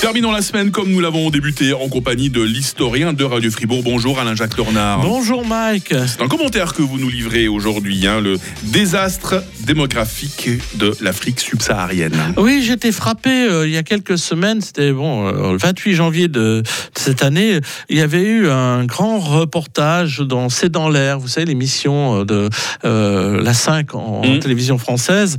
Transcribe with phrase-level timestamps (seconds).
[0.00, 3.82] Terminons la semaine comme nous l'avons débuté en compagnie de l'historien de Radio Fribourg.
[3.82, 5.00] Bonjour Alain-Jacques Tornard.
[5.00, 5.92] Bonjour Mike.
[6.06, 12.14] C'est un commentaire que vous nous livrez aujourd'hui, hein, le désastre démographique de l'Afrique subsaharienne.
[12.36, 16.28] Oui, j'étais frappé euh, il y a quelques semaines, c'était bon, euh, le 28 janvier
[16.28, 16.62] de, de
[16.94, 17.58] cette année,
[17.90, 22.24] il y avait eu un grand reportage dans C'est dans l'air, vous savez, l'émission euh,
[22.24, 22.48] de
[22.84, 24.38] euh, la 5 en Mhm.
[24.38, 25.36] télévision française.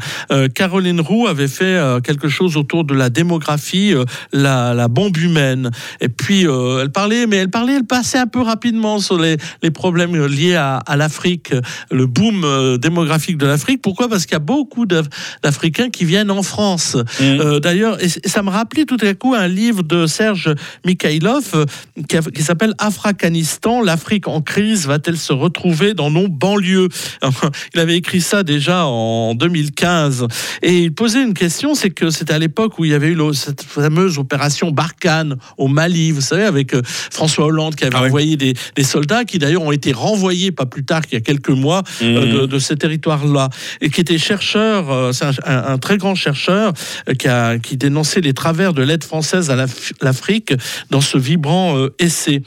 [0.53, 3.93] Caroline Roux avait fait quelque chose autour de la démographie,
[4.49, 5.69] la, la bombe humaine.
[6.01, 9.37] Et puis, euh, elle parlait, mais elle parlait, elle passait un peu rapidement sur les,
[9.61, 11.53] les problèmes liés à, à l'Afrique,
[11.91, 13.81] le boom euh, démographique de l'Afrique.
[13.81, 14.09] Pourquoi?
[14.09, 15.09] Parce qu'il y a beaucoup d'Af-
[15.43, 16.97] d'Africains qui viennent en France.
[17.21, 20.53] Euh, D'ailleurs, et ça me rappelait tout à coup un livre de Serge
[20.85, 21.65] Mikhailov
[22.07, 26.87] qui, qui s'appelle Afghanistan, l'Afrique en crise va-t-elle se retrouver dans nos banlieues?
[27.73, 30.27] Il avait écrit ça déjà en 2015
[30.61, 33.17] et il posait une question, c'est que c'était à l'époque où il y avait eu
[33.33, 34.38] cette fameuse opération
[34.71, 38.83] Barkhane au Mali, vous savez, avec euh, François Hollande qui avait Ah envoyé des, des
[38.83, 42.25] soldats qui d'ailleurs ont été renvoyés pas plus tard qu'il y a quelques mois euh,
[42.25, 42.31] Mhm.
[42.41, 43.49] de, de ces territoires-là
[43.81, 46.73] et qui était chercheur, euh, c'est un, un- un très grand chercheur
[47.17, 50.53] qui, a, qui dénonçait les travers de l'aide française à l'Af- l'Afrique
[50.89, 52.41] dans ce vibrant euh, essai.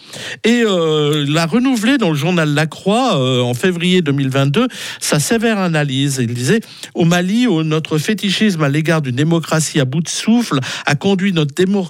[0.44, 4.68] Et euh, il a renouvelé dans le journal La Croix euh, en février 2022
[5.00, 6.18] sa sévère analyse.
[6.20, 6.60] Il disait
[6.94, 11.32] au Mali, où notre fétichisme à l'égard d'une démocratie à bout de souffle a conduit
[11.32, 11.81] notre démo- démo-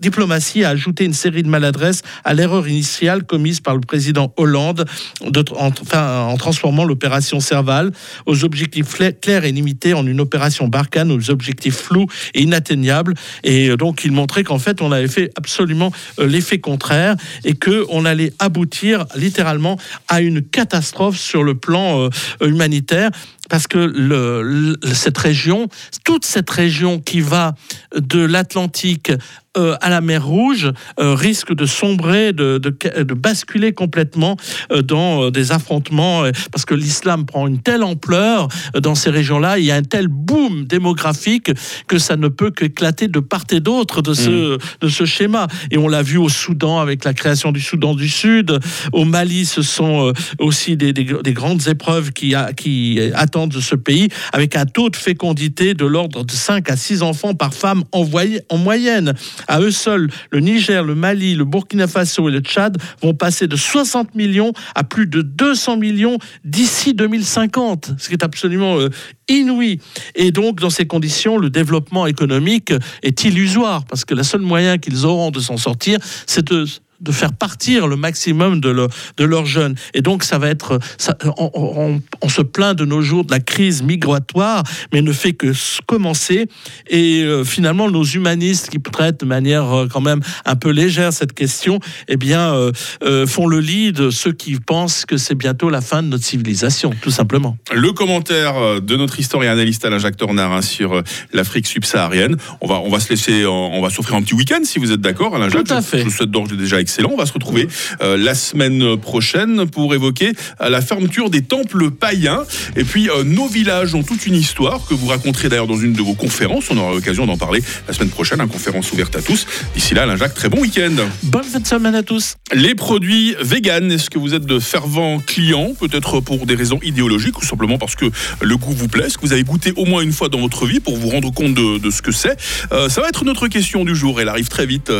[0.00, 4.84] diplomatie à ajouter une série de maladresses à l'erreur initiale commise par le président Hollande
[5.24, 7.92] de, en, transformant l'opération Serval
[8.26, 13.14] aux objectifs cla- clairs et limités en une opération Barkhane aux objectifs flous et inatteignables.
[13.44, 17.54] Et euh, donc, il montrait qu'en fait, on avait fait absolument euh, l'effet contraire et
[17.54, 22.08] que on allait aboutir littéralement à une catastrophe sur le plan euh,
[22.46, 23.10] humanitaire.
[23.52, 25.68] Parce que cette région,
[26.04, 27.54] toute cette région qui va
[27.94, 29.12] de l'Atlantique
[29.56, 30.70] euh, à la mer Rouge
[31.00, 34.36] euh, risque de sombrer, de, de, de basculer complètement
[34.70, 38.48] euh, dans des affrontements, parce que l'islam prend une telle ampleur
[38.80, 41.50] dans ces régions-là, il y a un tel boom démographique
[41.86, 45.48] que ça ne peut qu'éclater de part et d'autre de ce, de ce schéma.
[45.70, 48.58] Et on l'a vu au Soudan avec la création du Soudan du Sud,
[48.92, 53.60] au Mali, ce sont aussi des, des- des grandes épreuves qui, a- qui attendent de
[53.60, 57.52] ce pays, avec un taux de fécondité de l'ordre de 5 à 6 enfants par
[57.52, 59.12] femme en moyenne.
[59.48, 63.46] À eux seuls, le Niger, le Mali, le Burkina Faso et le Tchad vont passer
[63.46, 68.88] de 60 millions à plus de 200 millions d'ici 2050, ce qui est absolument euh,
[69.28, 69.80] inouï.
[70.14, 74.78] Et donc, dans ces conditions, le développement économique est illusoire, parce que le seul moyen
[74.78, 76.66] qu'ils auront de s'en sortir, c'est de
[77.02, 79.74] de faire partir le maximum de, le- de leurs jeunes.
[79.94, 80.78] Et donc, ça va être.
[80.98, 85.12] Ça, on, on- on se plaint de nos jours de la crise migratoire, mais ne
[85.12, 85.52] fait que
[85.86, 86.46] commencer.
[86.88, 91.12] Et euh, finalement, nos humanistes qui traitent de manière euh, quand même un peu légère
[91.12, 92.54] cette question, eh bien,
[93.02, 96.24] euh, font le lit de ceux qui pensent que c'est bientôt la fin de notre
[96.24, 97.56] civilisation, tout simplement.
[97.72, 101.02] Le commentaire de notre historien analyste Alain-Jacques Tornard hein, sur
[101.32, 102.36] l'Afrique subsaharienne.
[102.60, 105.00] On va, on va se laisser, on va s'offrir un petit week-end si vous êtes
[105.00, 105.66] d'accord, Alain-Jacques.
[105.66, 105.98] Tout à fait.
[106.00, 106.91] Je vous souhaite d'ores déjà excellent.
[107.00, 107.68] On va se retrouver
[108.00, 112.44] euh, la semaine prochaine pour évoquer euh, la fermeture des temples païens.
[112.76, 115.92] Et puis, euh, nos villages ont toute une histoire que vous raconterez d'ailleurs dans une
[115.92, 116.70] de vos conférences.
[116.70, 119.46] On aura l'occasion d'en parler la semaine prochaine, une conférence ouverte à tous.
[119.74, 120.92] D'ici là, Alain-Jacques, très bon week-end.
[121.22, 122.36] Bonne fin de semaine à tous.
[122.52, 127.38] Les produits vegan, est-ce que vous êtes de fervents clients, peut-être pour des raisons idéologiques
[127.38, 128.06] ou simplement parce que
[128.40, 129.06] le goût vous plaît?
[129.06, 131.32] Est-ce que vous avez goûté au moins une fois dans votre vie pour vous rendre
[131.32, 132.36] compte de, de ce que c'est?
[132.70, 134.90] Ça va être notre question du jour, elle arrive très vite.